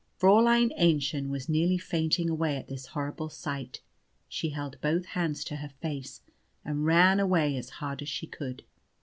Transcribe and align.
Fräulein 0.19 0.71
Aennchen 0.79 1.29
was 1.29 1.47
nearly 1.47 1.77
fainting 1.77 2.27
away 2.27 2.57
at 2.57 2.67
this 2.67 2.87
horrid 2.87 3.31
sight. 3.31 3.81
She 4.27 4.49
held 4.49 4.81
both 4.81 5.05
hands 5.05 5.43
to 5.43 5.57
her 5.57 5.69
face, 5.79 6.21
and 6.65 6.87
ran 6.87 7.19
away 7.19 7.55
as 7.55 7.69
hard 7.69 8.01
as 8.01 8.09
she 8.09 8.25
could. 8.25 8.63